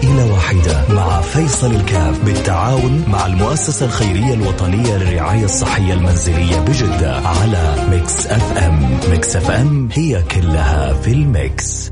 عائلة 0.00 0.32
واحدة 0.32 0.94
مع 0.94 1.20
فيصل 1.20 1.74
الكاف 1.74 2.24
بالتعاون 2.24 3.04
مع 3.08 3.26
المؤسسة 3.26 3.86
الخيرية 3.86 4.34
الوطنية 4.34 4.96
للرعاية 4.96 5.44
الصحية 5.44 5.94
المنزلية 5.94 6.60
بجدة 6.60 7.16
على 7.16 7.86
Mix 7.90 8.26
FM. 8.26 8.98
Mix 9.10 9.36
FM 9.36 9.88
هي 9.92 10.22
كلها 10.22 10.92
في 10.94 11.12
ال 11.12 11.28
mix. 11.28 11.90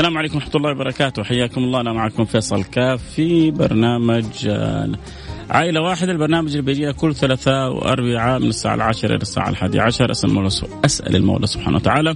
السلام 0.00 0.18
عليكم 0.18 0.36
ورحمة 0.36 0.54
الله 0.54 0.70
وبركاته. 0.70 1.22
حياكم 1.22 1.64
الله. 1.64 1.80
أنا 1.80 1.92
معكم 1.92 2.24
فيصل 2.24 2.64
كاف 2.64 3.02
في 3.02 3.50
برنامج 3.50 4.24
آه، 4.46 4.92
عائلة 5.50 5.80
واحدة. 5.80 6.12
البرنامج 6.12 6.50
اللي 6.50 6.62
بيجينا 6.62 6.92
كل 6.92 7.14
ثلاثاء 7.14 7.72
وأربعاء 7.72 8.38
من 8.38 8.48
الساعة 8.48 8.74
العاشرة 8.74 9.08
إلى 9.08 9.22
الساعة 9.22 9.48
الحادية 9.48 9.82
عشر. 9.82 10.10
أسأل 10.10 10.30
المولى 10.30 10.48
أسأل 10.84 11.16
المولى 11.16 11.46
سبحانه 11.46 11.76
وتعالى 11.76 12.14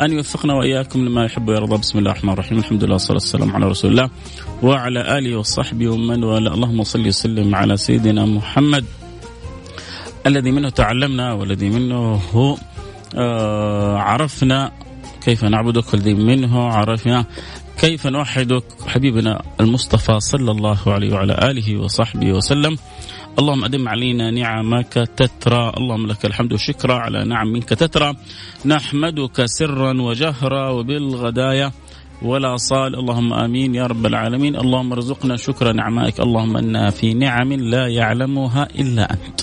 أن 0.00 0.12
يوفقنا 0.12 0.54
وإياكم 0.54 1.04
لما 1.04 1.24
يحب 1.24 1.48
ويرضى. 1.48 1.78
بسم 1.78 1.98
الله 1.98 2.10
الرحمن 2.10 2.32
الرحيم. 2.32 2.58
الحمد 2.58 2.84
لله 2.84 2.92
والصلاة 2.92 3.16
والسلام 3.16 3.52
على 3.52 3.66
رسول 3.66 3.90
الله 3.90 4.10
وعلى 4.62 5.18
آله 5.18 5.36
وصحبه 5.36 5.88
ومن 5.88 6.24
والاه. 6.24 6.54
اللهم 6.54 6.82
صل 6.82 7.06
وسلم 7.06 7.54
على 7.54 7.76
سيدنا 7.76 8.26
محمد 8.26 8.84
الذي 10.26 10.50
منه 10.50 10.68
تعلمنا 10.68 11.32
والذي 11.32 11.68
منه 11.68 12.20
هو 12.34 12.56
آه 13.14 13.98
عرفنا 13.98 14.72
كيف 15.20 15.44
نعبدك 15.44 15.94
والذي 15.94 16.14
منه 16.14 16.62
عرفنا؟ 16.62 17.24
كيف 17.80 18.06
نوحدك 18.06 18.64
حبيبنا 18.86 19.42
المصطفى 19.60 20.20
صلى 20.20 20.50
الله 20.50 20.78
عليه 20.86 21.14
وعلى 21.14 21.32
آله 21.50 21.76
وصحبه 21.76 22.32
وسلم؟ 22.32 22.76
اللهم 23.38 23.64
أدم 23.64 23.88
علينا 23.88 24.30
نعمك 24.30 24.92
تترى. 24.92 25.72
اللهم 25.76 26.06
لك 26.06 26.26
الحمد 26.26 26.52
والشكر 26.52 26.92
على 26.92 27.24
نعم 27.24 27.46
منك 27.52 27.68
تترى. 27.68 28.14
نحمدك 28.66 29.44
سرا 29.44 30.02
وجهرا 30.02 30.68
وبالغدايا 30.70 31.72
ولا 32.22 32.56
صال. 32.56 32.94
اللهم 32.94 33.32
آمين 33.32 33.74
يا 33.74 33.86
رب 33.86 34.06
العالمين. 34.06 34.56
اللهم 34.56 34.92
ارزقنا 34.92 35.36
شكر 35.36 35.72
نعمائك. 35.72 36.20
اللهم 36.20 36.56
أنا 36.56 36.90
في 36.90 37.14
نعم 37.14 37.52
لا 37.52 37.88
يعلمها 37.88 38.68
إلا 38.78 39.12
أنت. 39.12 39.40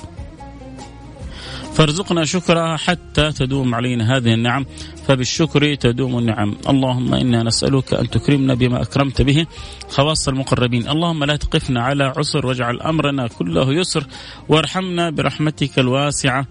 فارزقنا 1.78 2.26
شكرها 2.26 2.78
حتى 2.78 3.32
تدوم 3.32 3.76
علينا 3.76 4.18
هذه 4.18 4.34
النعم 4.34 4.66
فبالشكر 5.08 5.76
تدوم 5.76 6.18
النعم. 6.18 6.58
اللهم 6.70 7.14
إنا 7.14 7.44
نسألك 7.44 7.94
أن 7.94 8.10
تكرمنا 8.10 8.54
بما 8.54 8.82
أكرمت 8.82 9.22
به 9.22 9.46
خواص 9.90 10.28
المقربين. 10.28 10.90
اللهم 10.90 11.24
لا 11.24 11.36
تقفنا 11.36 11.84
على 11.84 12.04
عسر 12.04 12.46
واجعل 12.46 12.82
أمرنا 12.82 13.28
كله 13.28 13.74
يسر 13.74 14.08
وارحمنا 14.50 15.10
برحمتك 15.10 15.80
الواسعة 15.80 16.46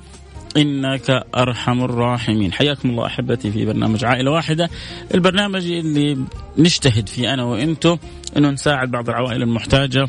إنك 0.56 1.24
أرحم 1.36 1.84
الراحمين. 1.84 2.52
حياكم 2.52 2.90
الله 2.90 3.06
أحبتي 3.06 3.50
في 3.50 3.66
برنامج 3.66 4.04
عائلة 4.04 4.30
واحدة. 4.30 4.70
البرنامج 5.14 5.66
اللي 5.66 6.18
نجتهد 6.58 7.08
فيه 7.08 7.34
أنا 7.34 7.44
وأنتم 7.44 7.96
إنه 8.36 8.50
نساعد 8.50 8.90
بعض 8.90 9.08
العوائل 9.08 9.42
المحتاجة 9.42 10.08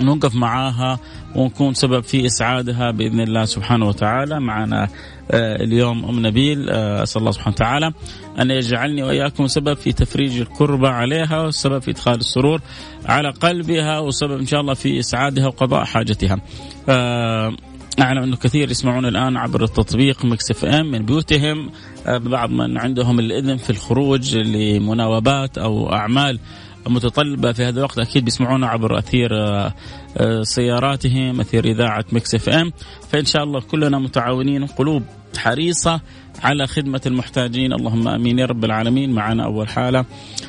نوقف 0.00 0.34
معاها 0.34 0.98
ونكون 1.36 1.74
سبب 1.74 2.02
في 2.02 2.26
إسعادها 2.26 2.90
بإذن 2.90 3.20
الله 3.20 3.44
سبحانه 3.44 3.88
وتعالى 3.88 4.40
معنا 4.40 4.88
آه، 5.30 5.56
اليوم 5.56 6.04
أم 6.04 6.26
نبيل 6.26 6.70
آه، 6.70 7.02
أسأل 7.02 7.20
الله 7.20 7.30
سبحانه 7.30 7.54
وتعالى 7.54 7.92
أن 8.40 8.50
يجعلني 8.50 9.02
وإياكم 9.02 9.46
سبب 9.46 9.74
في 9.74 9.92
تفريج 9.92 10.40
الكربة 10.40 10.88
عليها 10.88 11.42
وسبب 11.42 11.78
في 11.82 11.90
إدخال 11.90 12.14
السرور 12.14 12.60
على 13.06 13.30
قلبها 13.30 13.98
وسبب 13.98 14.38
إن 14.38 14.46
شاء 14.46 14.60
الله 14.60 14.74
في 14.74 14.98
إسعادها 14.98 15.46
وقضاء 15.46 15.84
حاجتها. 15.84 16.40
آه، 16.88 17.56
أعلم 18.00 18.22
أنه 18.22 18.36
كثير 18.36 18.70
يسمعون 18.70 19.06
الآن 19.06 19.36
عبر 19.36 19.64
التطبيق 19.64 20.24
Mix 20.24 20.50
FM 20.50 20.90
من 20.90 21.04
بيوتهم 21.06 21.70
بعض 22.06 22.50
من 22.50 22.78
عندهم 22.78 23.18
الإذن 23.18 23.56
في 23.56 23.70
الخروج 23.70 24.36
لمناوبات 24.36 25.58
أو 25.58 25.92
أعمال 25.92 26.38
متطلبة 26.86 27.52
في 27.52 27.64
هذا 27.64 27.78
الوقت 27.78 27.98
أكيد 27.98 28.24
بيسمعونا 28.24 28.66
عبر 28.66 28.98
أثير 28.98 29.30
آه، 29.32 29.74
آه، 30.16 30.42
سياراتهم 30.42 31.40
أثير 31.40 31.64
إذاعة 31.64 32.04
Mix 32.12 32.34
FM. 32.34 32.72
فإن 33.10 33.24
شاء 33.24 33.44
الله 33.44 33.60
كلنا 33.60 33.98
متعاونين 33.98 34.66
قلوب 34.66 35.02
حريصة 35.36 36.00
على 36.42 36.66
خدمة 36.66 37.00
المحتاجين. 37.06 37.72
اللهم 37.72 38.08
آمين 38.08 38.38
يا 38.38 38.46
رب 38.46 38.64
العالمين. 38.64 39.12
معنا 39.12 39.44
أول 39.44 39.68
حالة 39.68 40.04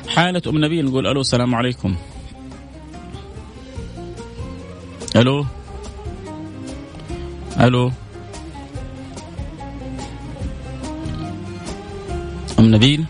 حالة 0.08 0.42
أم 0.46 0.64
نبيل 0.64 0.82
نقول 0.82 1.06
ألو 1.06 1.20
السلام 1.20 1.54
عليكم. 1.54 1.96
ألو؟ 5.16 5.46
ألو؟ 7.60 7.90
أم 12.58 12.74
نبيل؟ 12.74 13.04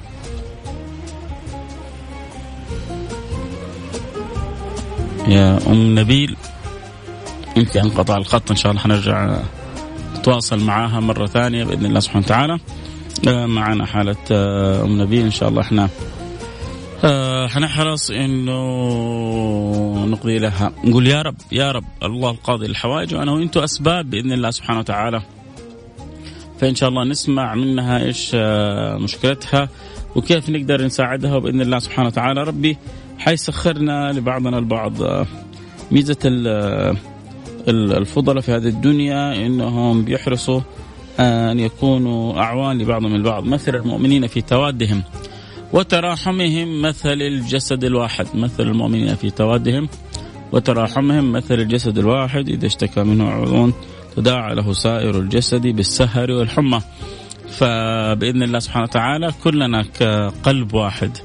يا 5.28 5.58
أم 5.66 5.98
نبيل 5.98 6.36
يمكن 7.56 7.80
انقطع 7.80 8.16
الخط 8.16 8.50
إن 8.50 8.56
شاء 8.56 8.72
الله 8.72 8.82
حنرجع 8.82 9.38
نتواصل 10.18 10.60
معاها 10.60 11.00
مرة 11.00 11.26
ثانية 11.26 11.64
بإذن 11.64 11.86
الله 11.86 12.00
سبحانه 12.00 12.24
وتعالى. 12.24 12.58
آه، 13.28 13.46
معنا 13.46 13.86
حالة 13.86 14.16
آه، 14.30 14.84
أم 14.84 15.02
نبيل 15.02 15.24
إن 15.24 15.30
شاء 15.30 15.48
الله 15.48 15.60
إحنا 15.60 15.88
آه، 17.04 17.46
حنحرص 17.46 18.10
إنه 18.10 18.54
نقضي 20.06 20.38
لها. 20.38 20.72
نقول 20.84 21.06
يا 21.06 21.22
رب 21.22 21.36
يا 21.52 21.72
رب 21.72 21.84
الله 22.02 22.30
القاضي 22.30 22.66
للحوائج 22.66 23.14
وأنا 23.14 23.32
وأنتم 23.32 23.60
أسباب 23.60 24.10
بإذن 24.10 24.32
الله 24.32 24.50
سبحانه 24.50 24.78
وتعالى. 24.78 25.22
فإن 26.60 26.74
شاء 26.74 26.88
الله 26.88 27.04
نسمع 27.04 27.54
منها 27.54 28.04
إيش 28.04 28.34
مشكلتها 29.02 29.68
وكيف 30.16 30.48
نقدر 30.48 30.84
نساعدها 30.84 31.36
وباذن 31.36 31.60
الله 31.60 31.78
سبحانه 31.78 32.08
وتعالى. 32.08 32.42
ربي 32.42 32.76
حيسخرنا 33.24 34.12
لبعضنا 34.12 34.58
البعض. 34.58 34.92
ميزة 35.92 36.16
الفضلاء 37.68 38.40
في 38.40 38.52
هذه 38.52 38.68
الدنيا 38.68 39.46
إنهم 39.46 40.04
بيحرصوا 40.04 40.60
أن 41.21 41.60
يكونوا 41.60 42.41
أعوان 42.41 42.78
لبعضهم 42.78 43.15
البعض 43.15 43.44
مثل 43.44 43.74
المؤمنين 43.74 44.26
في 44.26 44.41
توادهم 44.41 45.03
وتراحمهم 45.72 46.82
مثل 46.82 47.12
الجسد 47.12 47.84
الواحد 47.84 48.26
مثل 48.34 48.62
المؤمنين 48.62 49.15
في 49.15 49.30
توادهم 49.30 49.88
وتراحمهم 50.53 51.32
مثل 51.32 51.54
الجسد 51.54 51.98
الواحد 51.98 52.48
إذا 52.48 52.66
اشتكى 52.66 53.03
منه 53.03 53.28
عضو 53.28 53.70
تداعى 54.16 54.54
له 54.54 54.72
سائر 54.72 55.18
الجسد 55.18 55.66
بالسهر 55.66 56.30
والحمى. 56.30 56.80
فبإذن 57.48 58.42
الله 58.42 58.59
سبحانه 58.59 58.84
وتعالى 58.84 59.32
كلنا 59.44 59.82
كقلب 59.82 60.74
واحد 60.74 61.18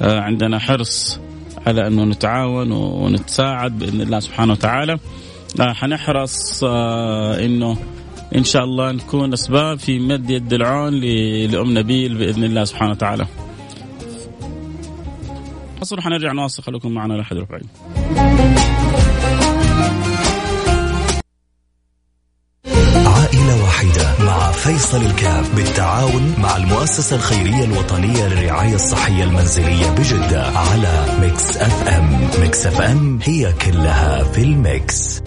عندنا 0.00 0.58
حرص 0.58 1.20
على 1.66 1.86
أنه 1.86 2.04
نتعاون 2.04 2.72
ونتساعد 2.72 3.78
بإذن 3.78 4.00
الله 4.00 4.20
سبحانه 4.20 4.52
وتعالى. 4.52 4.98
آه، 5.60 5.72
حنحرص 5.72 6.64
آه، 6.64 7.44
إنه 7.44 7.76
إن 8.36 8.44
شاء 8.44 8.64
الله 8.64 8.92
نكون 8.92 9.32
أسباب 9.32 9.78
في 9.78 9.98
مد 9.98 10.30
يد 10.30 10.52
العون 10.52 10.94
لأم 11.50 11.78
نبيل 11.78 12.14
بإذن 12.14 12.44
الله 12.44 12.64
سبحانه 12.64 12.90
وتعالى. 12.90 13.26
حصل 15.80 16.00
حنرجع 16.00 16.32
نواصل. 16.32 16.62
خليكم 16.62 16.92
معنا 16.92 17.14
لحد 17.14 17.36
واحدة 17.36 18.57
فيصل 24.68 25.02
الكاف 25.02 25.54
بالتعاون 25.54 26.34
مع 26.38 26.56
المؤسسة 26.56 27.16
الخيرية 27.16 27.64
الوطنية 27.64 28.28
للرعاية 28.28 28.74
الصحية 28.74 29.24
المنزلية 29.24 29.90
بجدة 29.90 30.46
على 30.46 31.06
Mix 31.20 31.56
FM. 31.56 32.28
Mix 32.40 32.66
FM 32.66 33.18
هي 33.22 33.52
كلها 33.52 34.24
في 34.24 34.42
ال 34.42 34.58
mix. 34.58 35.22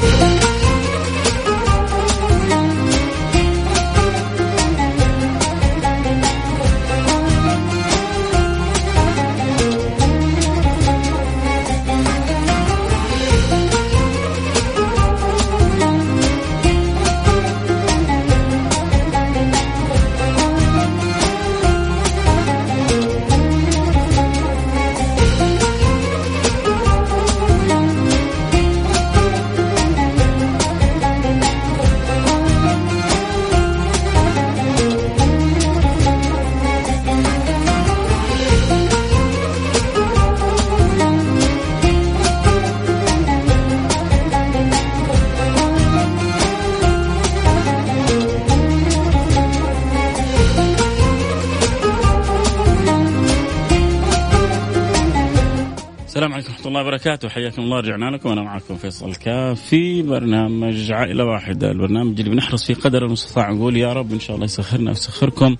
الله 56.25 56.81
وبركاته. 56.81 57.29
حياكم 57.29 57.61
الله 57.61 57.79
رجعنا 57.79 58.05
لكم. 58.05 58.29
وأنا 58.29 58.41
معكم 58.41 58.75
فيصل 58.75 59.15
كاف 59.15 59.61
في 59.61 60.01
برنامج 60.01 60.91
عائلة 60.91 61.25
واحدة. 61.25 61.71
البرنامج 61.71 62.19
اللي 62.19 62.31
بنحرص 62.31 62.65
فيه 62.65 62.73
قدر 62.73 63.05
المستطاع. 63.05 63.51
نقول 63.51 63.77
يا 63.77 63.93
رب 63.93 64.11
إن 64.11 64.19
شاء 64.19 64.35
الله 64.35 64.45
يسخرنا 64.45 64.89
ويسخركم 64.89 65.55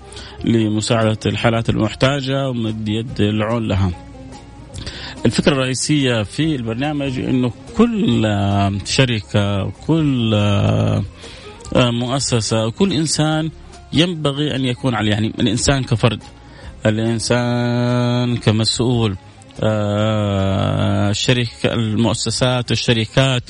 لمساعدة 0.46 1.20
الحالات 1.26 1.70
المحتاجة 1.70 2.50
ومد 2.50 2.90
يد 2.90 3.22
العون 3.22 3.68
لها. 3.68 3.92
الفكرة 5.26 5.54
الرئيسية 5.54 6.24
في 6.24 6.56
البرنامج 6.56 7.20
إنه 7.20 7.52
كل 7.78 8.28
شركة 8.86 9.64
وكل 9.64 10.36
مؤسسة 11.76 12.66
وكل 12.66 12.94
إنسان 12.94 13.50
ينبغي 13.94 14.56
أن 14.56 14.66
يكون 14.66 14.96
عليه 14.96 15.12
يعني 15.12 15.28
الإنسان 15.40 15.84
كفرد 15.84 16.24
الإنسان 16.86 18.38
كمسؤول. 18.38 19.18
الشركة 21.12 21.74
المؤسسات 21.74 22.70
والشركات 22.72 23.44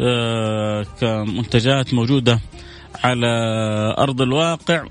آه، 0.00 0.86
كمنتجات 1.00 1.94
موجودة 1.94 2.40
على 3.04 3.26
أرض 3.98 4.20
الواقع. 4.22 4.84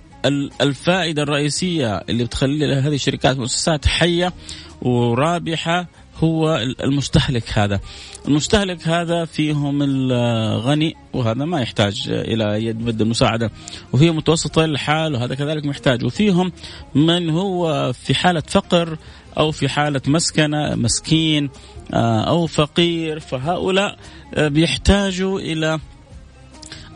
الفائدة 0.62 1.24
الرئيسية 1.24 1.98
اللي 2.10 2.24
بتخلي 2.24 2.74
هذه 2.74 2.96
الشركات 2.96 3.32
والمؤسسات 3.32 3.88
حية 3.88 4.34
ورابحة 4.82 5.88
هو 6.18 6.56
المستهلك 6.84 7.44
هذا. 7.58 7.80
المستهلك 8.28 8.88
هذا 8.88 9.26
فيهم 9.26 9.84
الغني 9.84 10.96
وهذا 11.14 11.46
ما 11.46 11.62
يحتاج 11.62 12.10
إلى 12.10 12.66
يد 12.66 12.82
مد 12.82 13.02
المساعدة 13.02 13.52
وفيهم 13.94 14.16
متوسط 14.16 14.60
الحال 14.60 15.16
وهذا 15.16 15.36
كذلك 15.36 15.66
محتاج. 15.66 16.06
وفيهم 16.06 16.52
من 16.96 17.30
هو 17.30 17.94
في 17.94 18.16
حالة 18.16 18.44
فقر 18.48 18.98
أو 19.38 19.52
في 19.52 19.70
حالة 19.70 20.02
مسكنة 20.08 20.76
مسكين 20.76 21.50
آه، 21.94 22.22
أو 22.24 22.48
فقير 22.48 23.20
فهؤلاء 23.20 23.98
آه، 24.34 24.48
بيحتاجوا 24.48 25.40
إلى 25.40 25.80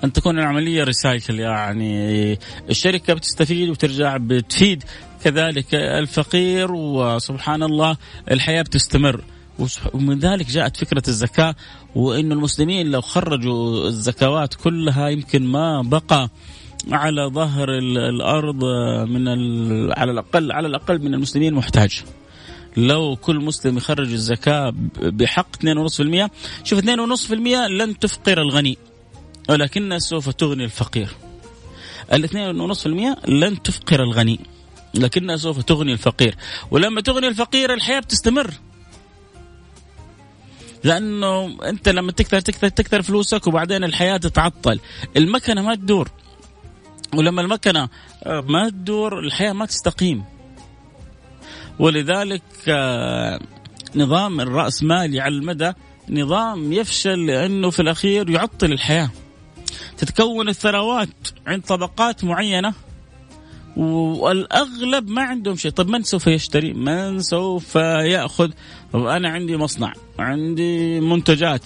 أن 0.03 0.13
تكون 0.13 0.39
العملية 0.39 0.83
ريسايكل 0.83 1.39
يعني 1.39 2.39
الشركة 2.69 3.13
بتستفيد 3.13 3.69
وترجع 3.69 4.17
بتفيد 4.17 4.83
كذلك 5.23 5.75
الفقير 5.75 6.71
وسبحان 6.71 7.63
الله 7.63 7.97
الحياة 8.31 8.61
بتستمر 8.61 9.21
ومن 9.93 10.19
ذلك 10.19 10.47
جاءت 10.47 10.77
فكرة 10.77 11.03
الزكاة 11.07 11.55
وان 11.95 12.31
المسلمين 12.31 12.91
لو 12.91 13.01
خرجوا 13.01 13.87
الزكوات 13.87 14.53
كلها 14.53 15.09
يمكن 15.09 15.43
ما 15.43 15.81
بقى 15.81 16.29
على 16.91 17.29
ظهر 17.33 17.69
الأرض 18.09 18.63
من 19.09 19.27
على 19.93 20.11
الاقل 20.11 20.51
على 20.51 20.67
الأقل 20.67 21.01
من 21.01 21.13
المسلمين 21.13 21.53
محتاج. 21.53 22.03
لو 22.77 23.15
كل 23.15 23.39
مسلم 23.39 23.77
يخرج 23.77 24.11
الزكاة 24.11 24.73
بحق 25.01 25.47
2.5% 25.55 26.29
شوف 26.63 26.79
2.5% 26.79 27.33
لن 27.69 27.99
تفقر 27.99 28.41
الغني 28.41 28.77
ولكنها 29.49 29.99
سوف 29.99 30.29
تغني 30.29 30.63
الفقير. 30.63 31.09
في 32.09 32.85
المية 32.85 33.15
لن 33.27 33.61
تفقر 33.61 34.03
الغني 34.03 34.39
لكنها 34.93 35.37
سوف 35.37 35.63
تغني 35.63 35.93
الفقير. 35.93 36.35
ولما 36.71 37.01
تغني 37.01 37.27
الفقير 37.27 37.73
الحياة 37.73 37.99
بتستمر. 37.99 38.53
لأنه 40.83 41.57
أنت 41.63 41.89
لما 41.89 42.11
تكثر 42.11 42.39
تكثر 42.39 42.67
تكثر 42.67 43.01
فلوسك 43.01 43.47
وبعدين 43.47 43.83
الحياة 43.83 44.17
تتعطل. 44.17 44.79
المكنة 45.17 45.61
ما 45.61 45.75
تدور. 45.75 46.09
ولما 47.15 47.41
المكنة 47.41 47.89
آه، 48.23 48.41
ما 48.47 48.69
تدور 48.69 49.19
الحياة 49.19 49.53
ما 49.53 49.65
تستقيم. 49.65 50.34
ولذلك 51.79 52.43
آه، 52.67 53.39
نظام 53.95 54.41
الرأسمالي 54.41 55.19
على 55.19 55.35
المدى 55.35 55.71
نظام 56.09 56.73
يفشل 56.73 57.25
لأنه 57.25 57.69
في 57.69 57.79
الأخير 57.79 58.29
يعطل 58.29 58.71
الحياة. 58.71 59.09
تتكون 59.97 60.49
الثروات 60.49 61.09
عند 61.47 61.63
طبقات 61.63 62.23
معينة 62.23 62.73
والأغلب 63.77 65.09
ما 65.09 65.21
عندهم 65.21 65.55
شيء. 65.55 65.71
طيب 65.71 65.89
من 65.89 66.03
سوف 66.03 66.27
يشتري؟ 66.27 66.73
من 66.73 67.19
سوف 67.19 67.75
يأخذ؟ 67.75 68.51
طب 68.93 69.05
أنا 69.05 69.29
عندي 69.29 69.57
مصنع 69.57 69.93
عندي 70.19 70.99
منتجات. 70.99 71.61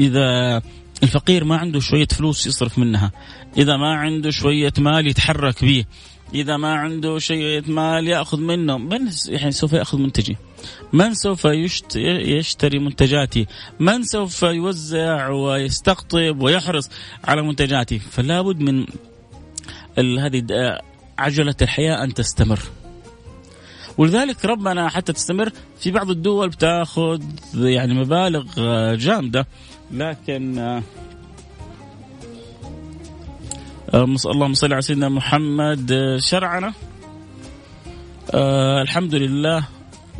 إذا 0.00 0.62
الفقير 1.02 1.44
ما 1.44 1.56
عنده 1.56 1.80
شوية 1.80 2.06
فلوس 2.06 2.46
يصرف 2.46 2.78
منها 2.78 3.12
إذا 3.56 3.76
ما 3.76 3.94
عنده 3.94 4.30
شوية 4.30 4.72
مال 4.78 5.06
يتحرك 5.06 5.64
به. 5.64 5.84
إذا 6.34 6.56
ما 6.56 6.74
عنده 6.74 7.18
شيء 7.18 7.70
مال 7.70 8.08
يأخذ 8.08 8.40
منه. 8.40 8.78
من 8.78 9.08
يعني 9.28 9.52
سوف 9.52 9.72
يأخذ 9.72 9.98
منتجي 9.98 10.36
من 10.92 11.14
سوف 11.14 11.44
يشتري 11.44 12.78
منتجاتي 12.78 13.46
من 13.80 14.02
سوف 14.02 14.42
يوزع 14.42 15.28
ويستقطب 15.28 16.40
ويحرص 16.40 16.90
على 17.24 17.42
منتجاتي 17.42 17.98
فلا 17.98 18.42
بد 18.42 18.60
من 18.60 18.86
هذه 20.18 20.42
عجلة 21.18 21.54
الحياة 21.62 22.04
أن 22.04 22.14
تستمر. 22.14 22.60
ولذلك 23.98 24.44
ربنا 24.44 24.88
حتى 24.88 25.12
تستمر 25.12 25.50
في 25.80 25.90
بعض 25.90 26.10
الدول 26.10 26.48
بتأخذ 26.48 27.22
يعني 27.54 27.94
مبالغ 27.94 28.44
جامدة. 28.94 29.46
لكن 29.90 30.82
اللهم 33.94 34.54
صل 34.54 34.72
على 34.72 34.82
سيدنا 34.82 35.08
محمد 35.08 35.92
آه، 35.92 36.18
شرعنا. 36.18 36.72
آه 38.34 38.82
الحمد 38.82 39.14
لله. 39.14 39.64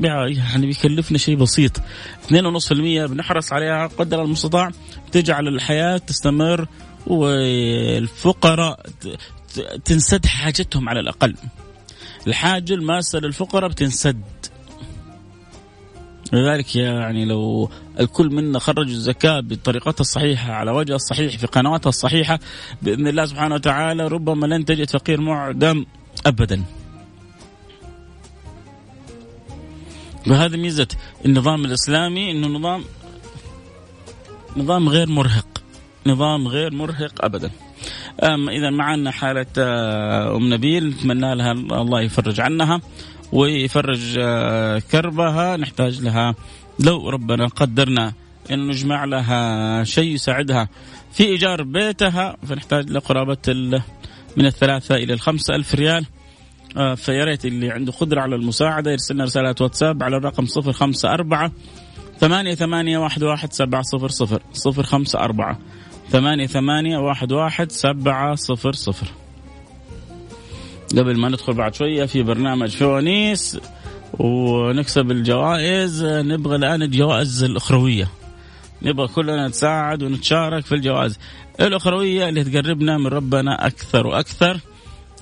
يعني 0.00 0.66
بيكلفنا 0.66 1.18
شيء 1.18 1.36
بسيط. 1.36 1.80
2.5% 2.28 3.06
بنحرص 3.06 3.52
عليها 3.52 3.86
قدر 3.86 4.22
المستطاع. 4.22 4.70
تجعل 5.12 5.48
الحياة 5.48 5.96
تستمر 5.96 6.66
والفقراء 7.06 8.86
تنسد 9.84 10.26
حاجتهم 10.26 10.88
على 10.88 11.00
الأقل. 11.00 11.34
الحاجة 12.26 12.74
الماسة 12.74 13.18
للفقراء 13.18 13.68
بتنسد. 13.70 14.22
لذلك 16.32 16.76
يعني 16.76 17.24
لو 17.24 17.70
الكل 18.00 18.30
منا 18.30 18.58
خرج 18.58 18.90
الزكاة 18.90 19.40
بطريقتها 19.40 20.00
الصحيحة 20.00 20.52
على 20.52 20.70
وجهها 20.70 20.96
الصحيح 20.96 21.38
في 21.38 21.46
قنواتها 21.46 21.88
الصحيحة 21.88 22.38
بإذن 22.82 23.06
الله 23.06 23.26
سبحانه 23.26 23.54
وتعالى 23.54 24.08
ربما 24.08 24.46
لن 24.46 24.64
تجد 24.64 24.90
فقير 24.90 25.20
معدم 25.20 25.84
أبدا. 26.26 26.62
وهذه 30.26 30.56
ميزة 30.56 30.88
النظام 31.26 31.64
الإسلامي 31.64 32.30
أنه 32.30 32.48
نظام 32.48 32.84
نظام 34.56 34.88
غير 34.88 35.08
مرهق 35.08 35.62
نظام 36.06 36.48
غير 36.48 36.74
مرهق 36.74 37.24
أبدا. 37.24 37.50
إذا 38.48 38.70
معنا 38.70 39.10
حالة 39.10 39.46
آه، 39.58 40.36
أم 40.36 40.54
نبيل 40.54 40.88
نتمنى 40.88 41.34
لها 41.34 41.52
الله 41.52 42.00
يفرج 42.00 42.40
عنها. 42.40 42.80
ويفرج 43.32 44.16
آه، 44.18 44.78
كربها. 44.78 45.56
نحتاج 45.56 46.00
لها 46.00 46.34
لو 46.78 47.10
ربنا 47.10 47.46
قدرنا 47.46 48.12
أن 48.50 48.66
نجمع 48.66 49.04
لها 49.04 49.84
شيء 49.84 50.14
يساعدها 50.14 50.68
في 51.12 51.24
إيجار 51.24 51.62
بيتها. 51.62 52.36
فنحتاج 52.48 52.90
لقرابة 52.90 53.54
من 54.36 54.46
الثلاثة 54.46 54.94
إلى 54.94 55.12
الخمسة 55.12 55.54
ألف 55.54 55.74
ريال. 55.74 56.06
آه، 56.76 56.94
فيا 56.94 57.24
ريت 57.24 57.44
اللي 57.44 57.70
عنده 57.70 57.92
قدرة 57.92 58.20
على 58.20 58.36
المساعدة 58.36 58.90
يرسل 58.90 59.14
لنا 59.14 59.24
رسالة 59.24 59.54
واتساب 59.60 60.02
على 60.02 60.16
الرقم 60.16 60.46
صفر 60.46 60.72
خمسة 60.72 61.08
أربعة 61.08 61.52
ثمانية 62.18 62.54
ثمانية 62.54 62.98
واحد 62.98 63.22
واحد 63.22 63.52
سبعة 63.52 63.82
صفر 63.82 64.08
صفر. 64.08 64.42
صفر 64.52 64.82
خمسة 64.82 65.18
أربعة 65.18 65.58
ثمانية 66.10 66.46
ثمانية 66.46 66.98
واحد 66.98 67.32
واحد 67.32 67.72
سبعة 67.72 68.34
صفر 68.34 68.72
صفر. 68.72 69.21
قبل 70.98 71.18
ما 71.18 71.28
ندخل 71.28 71.52
بعد 71.52 71.74
شوية 71.74 72.04
في 72.04 72.22
برنامج 72.22 72.70
فوانيس 72.70 73.58
ونكسب 74.18 75.10
الجوائز 75.10 76.04
نبغى 76.04 76.56
الآن 76.56 76.82
الجوائز 76.82 77.44
الأخروية. 77.44 78.08
نبغى 78.82 79.08
كلنا 79.08 79.48
نتساعد 79.48 80.02
ونتشارك 80.02 80.64
في 80.64 80.74
الجوائز. 80.74 81.18
الأخروية 81.60 82.28
اللي 82.28 82.44
تقربنا 82.44 82.98
من 82.98 83.06
ربنا 83.06 83.66
أكثر 83.66 84.06
وأكثر 84.06 84.60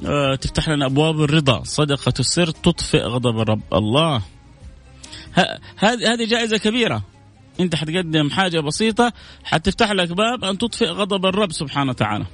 آه، 0.06 0.34
تفتح 0.34 0.68
لنا 0.68 0.86
أبواب 0.86 1.20
الرضا 1.22 1.62
صدقة 1.64 2.12
السر 2.20 2.50
تطفئ 2.50 3.02
غضب 3.02 3.40
الرب. 3.40 3.62
الله. 3.72 4.22
هذه 5.76 6.12
هذه 6.12 6.28
جائزة 6.28 6.56
كبيرة. 6.56 7.02
أنت 7.60 7.74
حتقدم 7.74 8.30
حاجة 8.30 8.60
بسيطة 8.60 9.12
حتفتح 9.44 9.90
لك 9.90 10.08
باب 10.08 10.44
أن 10.44 10.58
تطفئ 10.58 10.86
غضب 10.86 11.26
الرب 11.26 11.52
سبحانه 11.52 11.90
وتعالى. 11.90 12.26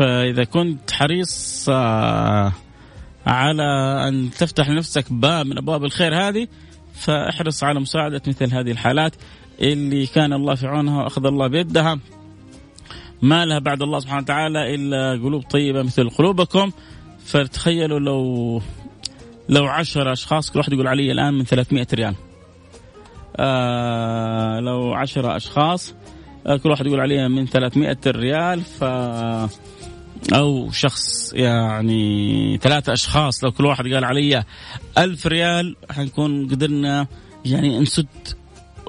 فإذا 0.00 0.44
كنت 0.44 0.90
حريص 0.90 1.66
آه، 1.68 2.52
على 3.26 3.62
أن 4.08 4.30
تفتح 4.38 4.68
لنفسك 4.68 5.12
باب 5.12 5.46
من 5.46 5.58
أبواب 5.58 5.84
الخير 5.84 6.28
هذه 6.28 6.46
فاحرص 6.94 7.64
على 7.64 7.80
مساعدة 7.80 8.22
مثل 8.26 8.54
هذه 8.54 8.70
الحالات 8.70 9.14
اللي 9.60 10.06
كان 10.06 10.32
الله 10.32 10.54
في 10.54 10.66
عونها 10.66 11.02
وأخذ 11.02 11.26
الله 11.26 11.46
بيدها. 11.46 11.98
ما 13.22 13.44
لها 13.44 13.58
بعد 13.58 13.82
الله 13.82 13.98
سبحانه 14.00 14.22
وتعالى 14.22 14.74
إلا 14.74 15.12
قلوب 15.12 15.42
طيبة 15.42 15.82
مثل 15.82 16.10
قلوبكم. 16.10 16.70
فتخيلوا 17.24 17.98
لو 17.98 18.62
لو 19.48 19.66
عشر 19.66 20.12
أشخاص 20.12 20.50
كل 20.50 20.58
واحد 20.58 20.72
يقول 20.72 20.88
علي 20.88 21.12
الآن 21.12 21.34
من 21.34 21.44
300 21.44 21.86
ريال. 21.94 22.14
آه 23.36 24.60
لو 24.60 24.94
عشر 24.94 25.36
أشخاص 25.36 25.94
آه 26.46 26.56
كل 26.56 26.70
واحد 26.70 26.86
يقول 26.86 27.00
علي 27.00 27.28
من 27.28 27.46
300 27.46 27.96
ريال 28.06 28.60
ف 28.60 28.84
أو 30.32 30.70
شخص 30.70 31.32
يعني 31.32 32.58
ثلاثة 32.62 32.92
أشخاص. 32.92 33.44
لو 33.44 33.52
كل 33.52 33.66
واحد 33.66 33.84
قال 33.84 34.04
علي 34.04 34.44
ألف 34.98 35.26
ريال 35.26 35.76
حنكون 35.90 36.48
قدرنا 36.48 37.06
يعني 37.44 37.78
نسد. 37.78 38.06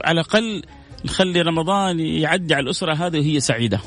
على 0.04 0.22
الأقل 0.22 0.64
نخلي 1.06 1.42
رمضان 1.42 2.00
يعدي 2.00 2.54
على 2.54 2.64
الأسرة 2.64 2.94
هذه 2.94 3.20
وهي 3.20 3.40
سعيدة. 3.40 3.82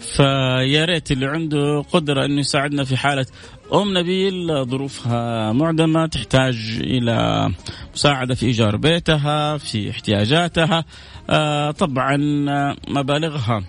فيا 0.00 0.84
ريت 0.84 1.12
اللي 1.12 1.26
عنده 1.26 1.80
قدرة 1.92 2.24
إنه 2.24 2.40
يساعدنا 2.40 2.84
في 2.84 2.96
حالة 2.96 3.26
أم 3.74 3.98
نبيل 3.98 4.64
ظروفها 4.64 5.52
معدمة 5.52 6.06
تحتاج 6.06 6.78
إلى 6.80 7.48
مساعدة 7.94 8.34
في 8.34 8.46
إيجار 8.46 8.76
بيتها 8.76 9.56
في 9.56 9.90
احتياجاتها 9.90 10.84
آه 11.30 11.70
طبعا 11.70 12.16
مبالغها 12.88 13.64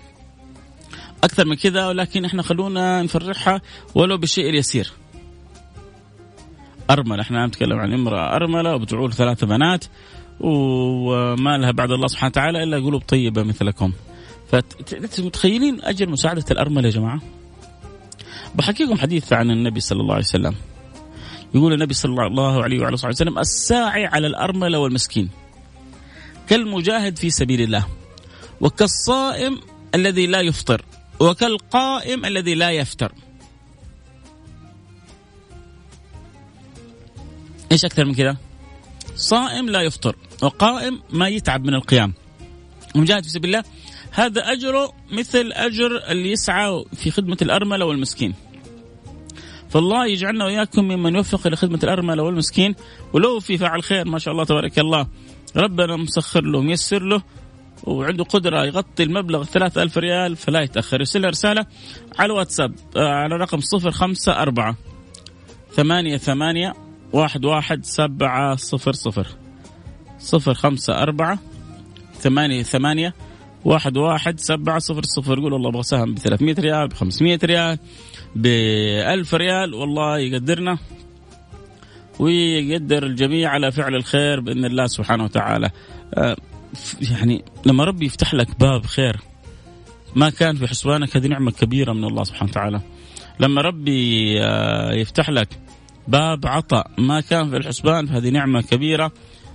أكثر 1.24 1.44
من 1.46 1.54
كذا 1.54 1.86
ولكن 1.88 2.24
إحنا 2.24 2.42
خلونا 2.42 3.02
نفرحها 3.02 3.60
ولو 3.94 4.16
بالشيء 4.16 4.48
اليسير 4.48 4.92
أرملة 6.90 7.22
إحنا 7.22 7.46
نتكلم 7.46 7.78
عن 7.78 7.92
امرأة 7.92 8.36
أرملة 8.36 8.74
وبتعول 8.74 9.12
ثلاثة 9.12 9.46
بنات 9.46 9.84
وما 10.40 11.58
لها 11.58 11.70
بعد 11.70 11.90
الله 11.90 12.06
سبحانه 12.06 12.30
وتعالى 12.30 12.62
إلا 12.62 12.76
قلوب 12.76 13.02
طيبة 13.02 13.42
مثلكم 13.42 13.92
متخيلين 15.18 15.82
أجر 15.82 16.08
مساعدة 16.08 16.44
الأرملة 16.50 16.86
يا 16.88 16.92
جماعة؟ 16.92 17.20
بحكيكم 18.54 18.96
حديث 18.96 19.32
عن 19.32 19.50
النبي 19.50 19.80
صلى 19.80 20.00
الله 20.00 20.14
عليه 20.14 20.24
وسلم. 20.24 20.54
يقول 21.54 21.72
النبي 21.72 21.94
صلى 21.94 22.26
الله 22.26 22.62
عليه 22.62 22.80
وعلى 22.80 22.96
صحبه 22.96 23.10
وسلم 23.14 23.38
الساعي 23.38 24.06
على 24.06 24.26
الأرملة 24.26 24.78
والمسكين 24.78 25.28
كالمجاهد 26.48 27.18
في 27.18 27.30
سبيل 27.30 27.60
الله 27.60 27.86
وكالصائم 28.60 29.60
الذي 29.94 30.26
لا 30.26 30.40
يفطر 30.40 30.84
وكالقائم 31.20 32.24
الذي 32.24 32.54
لا 32.54 32.70
يفتر. 32.70 33.12
إيش 37.72 37.84
أكثر 37.84 38.04
من 38.04 38.14
كذا؟ 38.14 38.36
صائم 39.16 39.68
لا 39.68 39.80
يفطر 39.80 40.16
وقائم 40.42 41.02
ما 41.10 41.28
يتعب 41.28 41.64
من 41.64 41.74
القيام. 41.74 42.12
ومجاهد 42.94 43.24
في 43.24 43.30
سبيل 43.30 43.50
الله 43.50 43.64
هذا 44.10 44.52
أجره 44.52 44.92
مثل 45.12 45.52
أجر 45.52 46.10
اللي 46.10 46.30
يسعى 46.32 46.84
في 46.94 47.10
خدمة 47.10 47.36
الأرملة 47.42 47.84
والمسكين 47.84 48.34
فالله 49.70 50.06
يجعلنا 50.06 50.44
وإياكم 50.44 50.84
ممن 50.84 51.14
يوفق 51.14 51.46
إلى 51.46 51.56
خدمة 51.56 51.80
الأرملة 51.82 52.22
والمسكين 52.22 52.74
ولو 53.12 53.40
في 53.40 53.58
فعل 53.58 53.82
خير 53.82 54.08
ما 54.08 54.18
شاء 54.18 54.32
الله 54.32 54.44
تبارك 54.44 54.78
الله 54.78 55.06
ربنا 55.56 55.96
مسخر 55.96 56.44
له 56.44 56.60
ميسر 56.60 57.02
له 57.02 57.22
وعنده 57.84 58.24
قدرة 58.24 58.64
يغطي 58.64 59.02
المبلغ 59.02 59.44
3000 59.44 59.98
ريال 59.98 60.36
فلا 60.36 60.60
يتأخر. 60.60 61.00
يرسل 61.00 61.24
رسالة 61.24 61.66
على 62.18 62.32
الواتساب 62.32 62.74
آه، 62.96 63.08
على 63.08 63.36
رقم 63.36 63.60
054 63.60 64.76
ثمانية 65.72 66.16
ثمانية 66.16 66.74
واحد 67.12 67.44
واحد 67.44 67.84
سبعة 67.84 68.56
صفر 68.56 68.92
صفر. 68.92 69.26
صفر 70.18 70.54
خمسة 70.54 71.02
أربعة 71.02 71.38
ثمانية 72.18 72.62
ثمانية 72.62 73.14
واحد 73.64 73.96
واحد 73.96 74.40
سبعة 74.40 74.78
صفر 74.78 75.02
صفر. 75.02 75.38
يقول 75.38 75.52
والله 75.52 75.68
أبغى 75.68 75.82
سهم 75.82 76.14
ب 76.14 76.18
300 76.18 76.54
ريال 76.58 76.88
ب 76.88 76.92
500 76.92 77.38
ريال 77.44 77.78
ب 78.36 78.46
1000 78.46 79.34
ريال 79.34 79.74
والله 79.74 80.18
يقدرنا 80.18 80.78
ويقدر 82.18 83.06
الجميع 83.06 83.50
على 83.50 83.72
فعل 83.72 83.94
الخير 83.94 84.40
بإذن 84.40 84.64
الله 84.64 84.86
سبحانه 84.86 85.24
وتعالى. 85.24 85.70
آه، 86.14 86.36
يعني 87.00 87.44
لما 87.66 87.84
ربي 87.84 88.06
يفتح 88.06 88.34
لك 88.34 88.58
باب 88.60 88.86
خير 88.86 89.16
ما 90.16 90.30
كان 90.30 90.56
في 90.56 90.66
حسبانك 90.66 91.16
هذه 91.16 91.26
نعمة 91.26 91.50
كبيرة 91.50 91.92
من 91.92 92.04
الله 92.04 92.24
سبحانه 92.24 92.50
وتعالى. 92.50 92.80
لما 93.40 93.62
ربي 93.62 94.34
آه، 94.42 94.92
يفتح 94.92 95.30
لك 95.30 95.48
باب 96.08 96.46
عطاء 96.46 96.90
ما 96.98 97.20
كان 97.20 97.50
في 97.50 97.56
الحسبان 97.56 98.06
فهذه 98.06 98.28
نعمة 98.28 98.62
كبيرة 98.62 99.12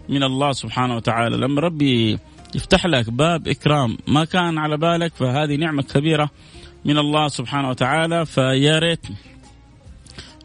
من 0.10 0.24
الله 0.24 0.51
سبحانه 0.51 0.95
وتعالى. 0.95 1.38
لما 1.38 1.62
ربي 1.62 2.19
يفتح 2.55 2.86
لك 2.86 3.10
باب 3.10 3.48
إكرام 3.48 3.98
ما 4.07 4.25
كان 4.25 4.57
على 4.57 4.77
بالك 4.77 5.15
فهذه 5.15 5.55
نعمة 5.55 5.84
كبيرة 5.84 6.29
من 6.86 6.98
الله 6.98 7.27
سبحانه 7.27 7.69
وتعالى. 7.69 8.25
فيا 8.25 8.79
ريت 8.79 9.07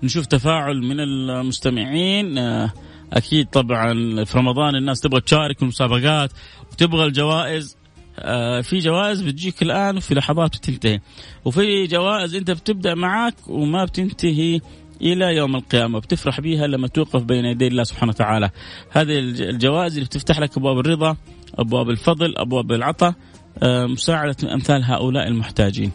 نشوف 0.02 0.26
تفاعل 0.26 0.82
من 0.82 1.00
المستمعين 1.00 2.38
آه، 2.38 2.72
أكيد 3.12 3.46
طبعا 3.46 3.94
في 4.24 4.38
رمضان 4.38 4.76
الناس 4.76 5.00
تبغى 5.00 5.20
تشارك 5.20 5.62
المسابقات 5.62 6.30
وتبغى 6.72 7.04
الجوائز. 7.04 7.76
آه، 8.18 8.60
في 8.60 8.78
جوائز 8.78 9.22
بتجيك 9.22 9.62
الآن 9.62 9.96
وفي 9.96 10.14
لحظات 10.14 10.56
بتنتهي. 10.56 11.00
وفي 11.44 11.86
جوائز 11.86 12.34
أنت 12.34 12.50
بتبدأ 12.50 12.94
معك 12.94 13.34
وما 13.48 13.84
بتنتهي 13.84 14.60
إلى 15.02 15.36
يوم 15.36 15.56
القيامة. 15.56 15.98
بتفرح 15.98 16.40
بها 16.40 16.66
لما 16.66 16.88
توقف 16.88 17.22
بين 17.22 17.44
يدي 17.44 17.66
الله 17.66 17.82
سبحانه 17.84 18.12
وتعالى. 18.12 18.50
هذه 18.90 19.18
الجوائز 19.18 19.92
اللي 19.94 20.04
بتفتح 20.04 20.38
لك 20.40 20.56
أبواب 20.56 20.78
الرضا 20.78 21.16
أبواب 21.54 21.90
الفضل 21.90 22.34
أبواب 22.36 22.72
العطاء 22.72 23.14
آه، 23.62 23.86
مساعدة 23.86 24.54
أمثال 24.54 24.84
هؤلاء 24.84 25.28
المحتاجين. 25.28 25.92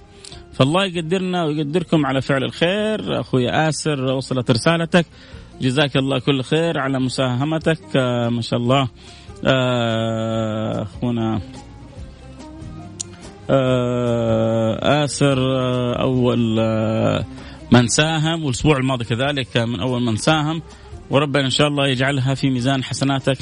فالله 0.53 0.85
يقدرنا 0.85 1.45
ويقدركم 1.45 2.05
على 2.05 2.21
فعل 2.21 2.43
الخير. 2.43 3.19
أخوي 3.19 3.49
اسر 3.49 4.03
وصلت 4.03 4.51
رسالتك. 4.51 5.05
جزاك 5.61 5.97
الله 5.97 6.19
كل 6.19 6.43
خير 6.43 6.79
على 6.79 6.99
مساهمتك 6.99 7.79
آه، 7.95 8.29
ما 8.29 8.41
شاء 8.41 8.59
الله. 8.59 8.87
آه، 9.45 10.81
أخونا 10.81 11.41
آسر 15.03 15.39
أول 16.01 16.59
من 17.71 17.87
ساهم 17.87 18.43
والأسبوع 18.43 18.77
الماضي 18.77 19.05
كذلك 19.05 19.57
من 19.57 19.79
أول 19.79 20.01
من 20.01 20.15
ساهم. 20.15 20.61
وربنا 21.09 21.45
إن 21.45 21.49
شاء 21.49 21.67
الله 21.67 21.87
يجعلها 21.87 22.33
في 22.33 22.49
ميزان 22.49 22.83
حسناتك. 22.83 23.37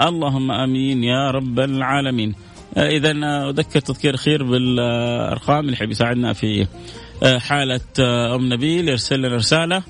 اللهم 0.00 0.50
آمين 0.50 1.04
يا 1.04 1.30
رب 1.30 1.60
العالمين. 1.60 2.34
آه، 2.76 2.88
اذا 2.88 3.10
أذكر 3.50 3.80
تذكير 3.80 4.16
خير 4.16 4.42
بالأرقام 4.42 5.60
اللي 5.60 5.72
يحب 5.72 5.90
يساعدنا 5.90 6.32
في 6.32 6.66
آه، 7.22 7.38
حالة 7.38 7.80
آه، 8.00 8.34
أم 8.34 8.52
نبيل 8.52 8.88
يرسل 8.88 9.18
لنا 9.18 9.36
رسالة. 9.36 9.82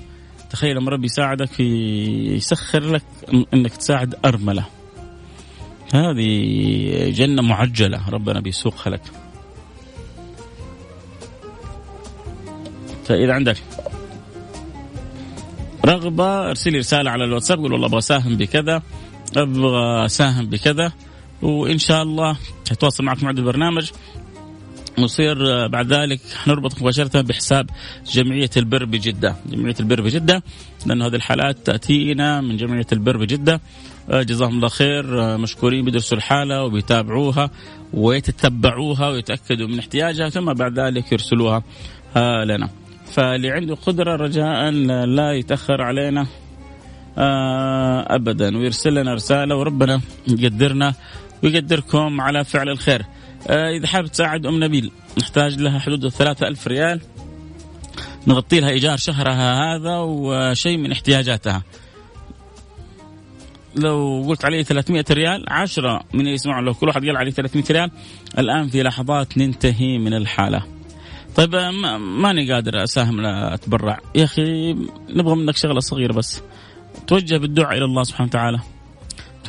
تخيل 0.49 0.75
لما 0.75 0.91
ربي 0.91 1.05
يساعدك 1.05 1.59
يسخر 1.59 2.79
لك 2.79 3.03
إنك 3.53 3.75
تساعد 3.75 4.15
أرملة. 4.25 4.65
هذه 5.93 7.09
جنة 7.09 7.41
معجلة 7.41 8.09
ربنا 8.09 8.39
بيسوقها 8.39 8.89
لك. 8.89 9.01
فإذا 13.05 13.33
عندك 13.33 13.57
رغبة 15.85 16.49
ارسلي 16.49 16.77
رسالة 16.77 17.11
على 17.11 17.23
الواتساب 17.23 17.59
قول 17.59 17.73
والله 17.73 17.87
أبغى 17.87 17.99
أساهم 17.99 18.37
بكذا 18.37 18.81
أبغى 19.37 20.05
أساهم 20.05 20.45
بكذا 20.45 20.91
وإن 21.41 21.77
شاء 21.77 22.03
الله 22.03 22.37
حيتواصل 22.69 23.03
معك 23.03 23.23
معد 23.23 23.37
البرنامج. 23.37 23.91
نصير 24.99 25.67
بعد 25.67 25.93
ذلك 25.93 26.19
نربط 26.47 26.81
مباشرة 26.81 27.21
بحساب 27.21 27.69
جمعية 28.13 28.49
البر 28.57 28.85
بجدة. 28.85 29.35
جمعية 29.45 29.75
البر 29.79 30.01
بجدة 30.01 30.43
لأن 30.85 31.01
هذه 31.01 31.15
الحالات 31.15 31.57
تأتينا 31.65 32.41
من 32.41 32.57
جمعية 32.57 32.87
البر 32.91 33.17
بجدة. 33.17 33.61
جزاهم 34.09 34.55
الله 34.55 34.67
خير 34.67 35.37
مشكورين 35.37 35.85
بيدرسوا 35.85 36.17
الحالة 36.17 36.63
وبيتابعوها 36.63 37.49
ويتتبعوها 37.93 39.09
ويتأكدوا 39.09 39.67
من 39.67 39.79
احتياجها 39.79 40.29
ثم 40.29 40.53
بعد 40.53 40.79
ذلك 40.79 41.11
يرسلوها 41.11 41.63
لنا. 42.45 42.69
فاللي 43.13 43.51
عنده 43.51 43.75
قدرة 43.75 44.15
رجاء 44.15 44.69
لا 45.05 45.31
يتأخر 45.33 45.81
علينا 45.81 46.27
أبدا. 48.07 48.57
ويرسل 48.57 48.93
لنا 48.93 49.13
رسالة 49.13 49.55
وربنا 49.55 50.01
يقدرنا 50.27 50.93
ويقدركم 51.43 52.21
على 52.21 52.43
فعل 52.43 52.69
الخير. 52.69 53.05
آه، 53.47 53.69
إذا 53.69 53.87
حابب 53.87 54.07
تساعد 54.07 54.45
أم 54.45 54.63
نبيل 54.63 54.91
نحتاج 55.17 55.59
لها 55.59 55.79
حدود 55.79 56.05
الثلاثة 56.05 56.47
ألف 56.47 56.67
ريال. 56.67 57.01
نغطي 58.27 58.59
لها 58.59 58.69
إيجار 58.69 58.97
شهرها 58.97 59.53
هذا 59.53 59.97
وشيء 59.97 60.77
من 60.77 60.91
احتياجاتها. 60.91 61.63
لو 63.75 64.25
قلت 64.27 64.45
عليه 64.45 64.63
300 64.63 65.05
ريال 65.11 65.45
عشرة 65.47 66.01
من 66.13 66.27
اللي 66.27 66.37
لو 66.65 66.73
كل 66.73 66.87
واحد 66.87 67.05
قال 67.05 67.17
عليه 67.17 67.31
300 67.31 67.63
ريال 67.71 67.91
الآن 68.37 68.67
في 68.67 68.83
لحظات 68.83 69.37
ننتهي 69.37 69.97
من 69.97 70.13
الحالة. 70.13 70.63
طيب 71.35 71.55
ماني 71.99 72.53
قادر 72.53 72.83
أساهم 72.83 73.21
لا 73.21 73.53
أتبرع. 73.53 73.99
يا 74.15 74.23
أخي 74.23 74.73
نبغى 75.09 75.35
منك 75.35 75.57
شغلة 75.57 75.79
صغيرة 75.79 76.13
بس. 76.13 76.41
توجه 77.07 77.37
بالدعاء 77.37 77.77
إلى 77.77 77.85
الله 77.85 78.03
سبحانه 78.03 78.27
وتعالى. 78.29 78.59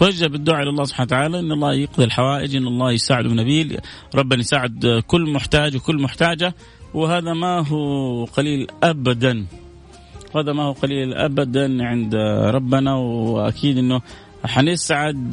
توجه 0.00 0.26
بالدعاء 0.26 0.62
إلى 0.62 0.70
الله 0.70 0.84
سبحانه 0.84 1.06
وتعالى 1.06 1.38
إن 1.38 1.52
الله 1.52 1.74
يقضي 1.74 2.04
الحوائج 2.04 2.56
إن 2.56 2.66
الله 2.66 2.92
يساعد 2.92 3.26
نبيل 3.26 3.80
ربنا 4.14 4.40
يساعد 4.40 5.02
كل 5.06 5.32
محتاج 5.32 5.76
وكل 5.76 6.02
محتاجة 6.02 6.54
وهذا 6.94 7.32
ما 7.32 7.68
هو 7.68 8.24
قليل 8.24 8.66
ابدا. 8.82 9.46
هذا 10.36 10.52
ما 10.52 10.62
هو 10.62 10.72
قليل 10.72 11.14
ابدا 11.14 11.84
عند 11.84 12.14
ربنا 12.54 12.94
وأكيد 12.94 13.78
إنه 13.78 14.00
حنسعد 14.44 15.30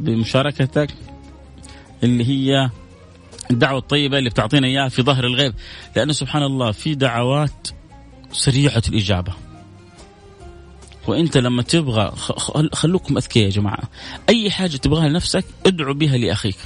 بمشاركتك 0.00 0.94
اللي 2.02 2.24
هي 2.24 2.70
الدعوة 3.50 3.78
الطيبة 3.78 4.18
اللي 4.18 4.30
بتعطينا 4.30 4.66
إياها 4.66 4.88
في 4.88 5.02
ظهر 5.02 5.24
الغيب. 5.24 5.54
لأنه 5.96 6.12
سبحان 6.12 6.42
الله 6.42 6.72
في 6.72 6.94
دعوات 6.94 7.68
سريعة 8.32 8.82
الإجابة. 8.88 9.32
وانت 11.06 11.36
لما 11.36 11.62
تبغى 11.62 12.12
خلوكم 12.72 13.16
أذكياء 13.16 13.44
يا 13.44 13.50
جماعة. 13.50 13.82
أي 14.28 14.50
حاجة 14.50 14.76
تبغاها 14.76 15.08
لنفسك 15.08 15.44
ادعو 15.66 15.94
بها 15.94 16.16
لأخيك. 16.16 16.56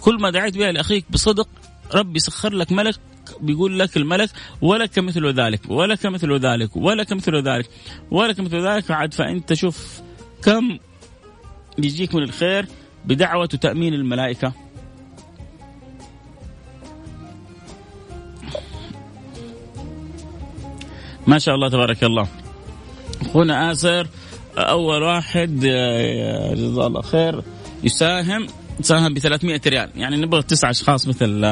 كل 0.00 0.20
ما 0.20 0.30
دعيت 0.30 0.58
بها 0.58 0.72
لأخيك 0.72 1.04
بصدق 1.10 1.48
ربي 1.94 2.16
يسخر 2.16 2.52
لك 2.52 2.72
ملك 2.72 3.00
بيقول 3.40 3.78
لك 3.78 3.96
الملك 3.96 4.30
ولك 4.62 4.98
مثل 4.98 5.26
ذلك 5.26 5.60
ولك 5.68 6.06
مثل 6.06 6.38
ذلك 6.38 6.76
ولك 6.76 7.12
مثل 7.12 7.36
ذلك 7.36 7.68
ولك 8.10 8.40
مثل 8.40 8.66
ذلك. 8.66 8.90
عاد 8.90 9.14
فأنت 9.14 9.52
شوف 9.52 10.00
كم 10.44 10.78
يجيك 11.78 12.14
من 12.14 12.22
الخير 12.22 12.66
بدعوة 13.04 13.46
تأمين 13.46 13.94
الملائكة. 13.94 14.52
ما 21.26 21.38
شاء 21.38 21.54
الله 21.54 21.68
تبارك 21.68 22.04
الله. 22.04 22.28
اخونا 23.20 23.72
آسر 23.72 24.06
أول 24.58 25.02
واحد 25.02 25.64
آه، 25.64 26.54
جزاه 26.54 26.86
الله 26.86 27.02
خير 27.02 27.42
يساهم 27.84 28.46
ساهم 28.80 29.14
ب 29.14 29.18
300 29.18 29.60
ريال 29.66 29.90
يعني 29.96 30.16
نبغى 30.16 30.42
تسعة 30.42 30.70
أشخاص 30.70 31.08
مثل 31.08 31.44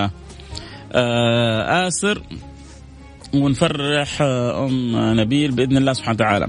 آه، 0.92 1.88
آسر 1.88 2.22
ونفرح 3.34 4.22
آه، 4.22 4.66
أم 4.66 4.96
نبيل 5.20 5.50
بإذن 5.50 5.76
الله 5.76 5.92
سبحانه 5.92 6.14
وتعالى. 6.14 6.48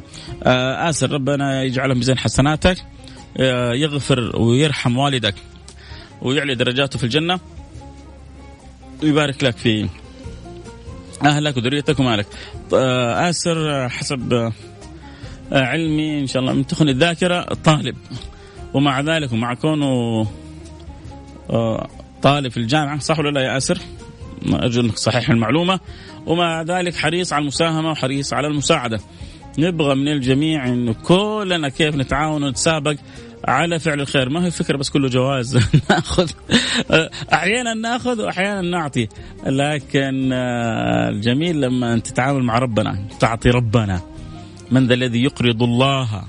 آسر 0.89 1.11
ربنا 1.11 1.63
يجعله 1.63 1.93
ميزان 1.93 2.17
حسناتك 2.17 2.77
يغفر 3.73 4.41
ويرحم 4.41 4.97
والدك 4.97 5.35
ويعلي 6.21 6.55
درجاته 6.55 6.99
في 6.99 7.03
الجنة 7.03 7.39
ويبارك 9.03 9.43
لك 9.43 9.57
في 9.57 9.89
أهلك 11.25 11.57
وذريتك 11.57 11.99
ومالك. 11.99 12.25
آسر 12.73 13.89
حسب 13.89 14.51
علمي 15.51 16.19
إن 16.19 16.27
شاء 16.27 16.41
الله 16.41 16.53
من 16.53 16.67
تخن 16.67 16.89
الذاكرة 16.89 17.41
طالب. 17.41 17.95
ومع 18.73 19.01
ذلك 19.01 19.31
ومع 19.33 19.53
كونه 19.53 20.27
آه، 21.49 21.87
طالب 22.21 22.51
في 22.51 22.57
الجامعة 22.57 22.99
صح 22.99 23.19
ولا 23.19 23.29
لا 23.29 23.41
يا 23.41 23.57
آسر؟ 23.57 23.79
ارجو 24.53 24.81
إنك 24.81 24.97
صحيح 24.97 25.29
المعلومة. 25.29 25.79
ومع 26.25 26.61
ذلك 26.61 26.95
حريص 26.95 27.33
على 27.33 27.41
المساهمة 27.41 27.91
وحريص 27.91 28.33
على 28.33 28.47
المساعدة. 28.47 28.99
نبغى 29.59 29.95
من 29.95 30.07
الجميع 30.07 30.67
انه 30.67 30.93
كلنا 30.93 31.69
كيف 31.69 31.95
نتعاون 31.95 32.43
ونتسابق 32.43 32.95
على 33.47 33.79
فعل 33.79 34.01
الخير. 34.01 34.29
ما 34.29 34.45
هي 34.45 34.51
فكرة 34.51 34.77
بس 34.77 34.89
كله 34.89 35.09
جواز؟ 35.09 35.57
ناخذ 35.89 36.31
أحيانا 37.33 37.73
ناخذ 37.73 38.21
واحيانا 38.21 38.61
نعطي. 38.61 39.07
لكن 39.45 40.29
آه، 40.33 41.09
الجميل 41.09 41.61
لما 41.61 41.99
تتعامل 41.99 42.43
مع 42.43 42.59
ربنا 42.59 43.05
تعطي 43.19 43.49
ربنا. 43.49 44.01
من 44.71 44.87
ذا 44.87 44.93
الذي 44.93 45.23
يقرض 45.23 45.63
الله 45.63 46.23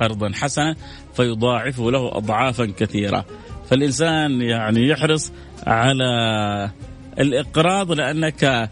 قرضا 0.00 0.32
حسنا 0.34 0.76
فيضاعفه 1.14 1.90
له 1.90 2.16
اضعافا 2.16 2.66
كثيرة. 2.66 3.24
فالإنسان 3.70 4.40
يعني 4.40 4.88
يحرص 4.88 5.32
على 5.66 6.70
الإقراض 7.18 7.92
لأنك 7.92 8.70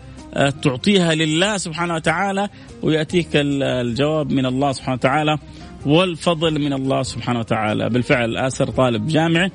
تعطيها 0.62 1.14
لله 1.14 1.56
سبحانه 1.56 1.94
وتعالى 1.94 2.48
ويأتيك 2.82 3.28
الجواب 3.34 4.32
من 4.32 4.46
الله 4.46 4.72
سبحانه 4.72 4.94
وتعالى 4.94 5.38
والفضل 5.86 6.60
من 6.60 6.72
الله 6.72 7.02
سبحانه 7.02 7.38
وتعالى. 7.38 7.88
بالفعل 7.88 8.36
آسر 8.36 8.70
طالب 8.70 9.06
جامعي 9.06 9.50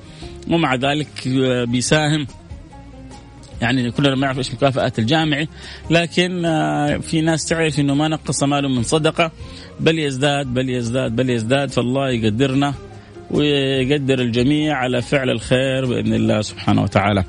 ومع 0.52 0.76
ذلك 0.76 1.08
بيساهم 1.68 2.28
يعني 3.62 3.92
كلنا 3.92 4.16
ما 4.16 4.22
نعرف 4.22 4.38
إيش 4.38 4.54
مكافأة 4.54 4.94
الجامعي 5.00 5.48
لكن 5.90 6.46
آه، 6.46 6.98
في 6.98 7.22
ناس 7.22 7.46
تعرف 7.46 7.80
إنه 7.80 7.94
ما 7.96 8.08
نقص 8.08 8.44
ماله 8.44 8.70
من 8.70 8.84
صدقة 8.84 9.32
بل 9.80 10.00
يزداد 10.00 10.54
بل 10.54 10.70
يزداد 10.70 11.16
بل 11.16 11.30
يزداد 11.30 11.70
فالله 11.72 12.10
يقدرنا 12.10 12.74
ويقدر 13.32 14.20
الجميع 14.20 14.76
على 14.76 15.02
فعل 15.02 15.30
الخير 15.30 15.86
بإذن 15.86 16.14
الله 16.14 16.42
سبحانه 16.42 16.84
وتعالى. 16.84 17.24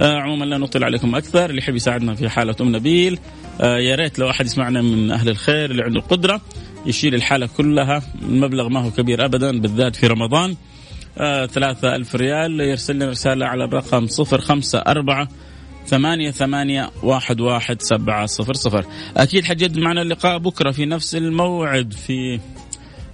آه 0.00 0.16
عموما 0.16 0.44
لا 0.44 0.58
نطيل 0.58 0.84
عليكم 0.84 1.14
أكثر 1.14 1.50
اللي 1.50 1.58
يحب 1.58 1.76
يساعدنا 1.76 2.14
في 2.14 2.28
حالة 2.28 2.54
أم 2.60 2.76
نبيل 2.76 3.18
آه 3.60 3.78
يا 3.78 3.94
ريت 3.94 4.18
لو 4.18 4.30
أحد 4.30 4.46
يسمعنا 4.46 4.82
من 4.82 5.10
أهل 5.10 5.28
الخير 5.28 5.70
اللي 5.70 5.82
عنده 5.82 6.00
القدرة 6.00 6.40
يشيل 6.86 7.14
الحالة 7.14 7.48
كلها 7.56 8.02
المبلغ 8.22 8.68
ما 8.68 8.80
هو 8.80 8.90
كبير 8.90 9.24
ابدا 9.24 9.60
بالذات 9.60 9.96
في 9.96 10.06
رمضان 10.06 10.56
ثلاثة 11.46 11.96
ألف 11.96 12.16
ريال 12.16 12.60
يرسل 12.60 12.94
لنا 12.94 13.10
رسالة 13.10 13.46
على 13.46 13.64
الرقم 13.64 14.06
صفر 14.06 14.40
خمسة 14.40 14.78
أربعة 14.78 15.28
ثمانية 15.88 16.30
ثمانية 16.30 16.90
واحد 17.02 17.40
واحد 17.40 17.82
سبعة 17.82 18.26
صفر 18.26 18.54
صفر. 18.54 18.84
أكيد 19.16 19.44
حجد 19.44 19.78
معنا 19.78 20.02
اللقاء 20.02 20.38
بكرة 20.38 20.70
في 20.70 20.86
نفس 20.86 21.14
الموعد 21.16 21.92
في 21.92 22.40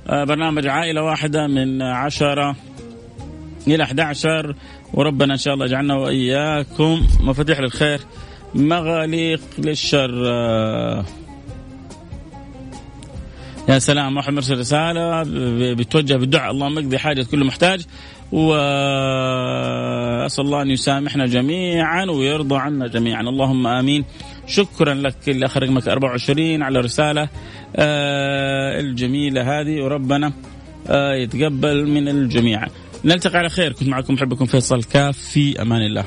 آه، 0.09 0.25
برنامج 0.25 0.67
عائلة 0.67 1.03
واحدة 1.03 1.47
من 1.47 1.83
عشرة 1.83 2.57
إلى 3.69 3.83
11 3.83 4.55
وربنا 4.95 5.33
إن 5.33 5.39
شاء 5.39 5.55
الله 5.55 5.67
يجعلنا 5.67 5.95
وإياكم 5.95 7.07
مفاتيح 7.21 7.61
للخير 7.61 8.01
مغاليق 8.55 9.41
للشر. 9.59 10.25
آه، 10.27 11.05
يا 13.69 13.79
سلام 13.79 14.17
واحد 14.17 14.33
مرسل 14.33 14.59
رسالة 14.59 15.23
بتوجه 15.75 16.15
بالدعاء. 16.15 16.51
اللهم 16.51 16.79
اقضي 16.79 16.99
حاجة 16.99 17.23
كل 17.23 17.45
محتاج. 17.45 17.87
وأسأل 20.25 20.45
الله 20.45 20.63
أن 20.63 20.71
يسامحنا 20.71 21.27
جميعا 21.27 22.05
ويرضى 22.05 22.57
عنا 22.57 22.87
جميعا. 22.87 23.23
اللهم 23.23 23.67
آمين. 23.67 24.05
شكرا 24.47 24.95
لك 24.95 25.29
اللي 25.29 25.47
اخر 25.47 25.63
رقمك 25.63 25.89
24 25.89 26.63
على 26.63 26.79
الرساله 26.79 27.29
آه 27.77 28.81
الجميلة 28.81 29.61
هذه 29.61 29.83
وربنا 29.83 30.33
آه 30.89 31.15
يتقبل 31.15 31.89
من 31.89 32.09
الجميع. 32.09 32.67
نلتقي 33.05 33.39
على 33.39 33.49
خير. 33.49 33.73
كنت 33.73 33.89
معكم 33.89 34.15
محبكم 34.15 34.45
فيصل 34.45 34.83
كاف. 34.83 35.19
في 35.19 35.63
أمان 35.63 35.83
الله. 35.83 36.05